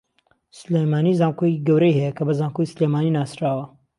سلێمانی 0.59 1.17
زانکۆیەکی 1.19 1.63
گەورەی 1.67 1.97
ھەیە 1.97 2.11
کە 2.17 2.23
بە 2.27 2.33
زانکۆی 2.39 2.71
سلێمانی 2.73 3.15
ناسراوە 3.17 3.65